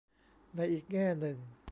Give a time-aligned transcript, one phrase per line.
[0.55, 1.37] ในอีกแง่หนึ่ง